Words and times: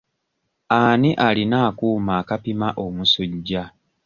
Ani 0.77 1.13
alina 1.13 1.67
akuuma 1.67 2.13
akapima 2.19 2.67
omusujja? 2.85 3.63